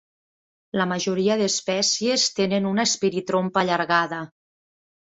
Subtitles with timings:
[0.79, 4.27] La majoria d'espècies tenen una espiritrompa allargada.